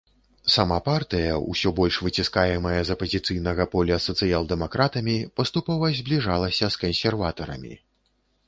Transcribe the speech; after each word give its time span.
Сама 0.51 0.77
партыя, 0.85 1.35
усё 1.55 1.71
больш 1.79 1.99
выціскаемая 2.05 2.79
з 2.89 2.95
апазіцыйнага 2.95 3.63
поля 3.75 3.97
сацыял-дэмакратамі, 4.07 5.15
паступова 5.41 5.85
збліжалася 5.99 6.65
з 6.79 6.87
кансерватарамі. 6.87 7.73